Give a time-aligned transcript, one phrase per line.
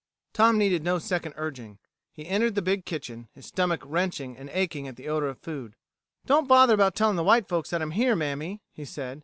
[0.33, 1.77] Tom needed no second urging.
[2.11, 5.75] He entered the big kitchen, his stomach wrenching and aching at the odor of food.
[6.25, 9.19] "Don't bother about telling the white folks that I'm here, mammy," he said.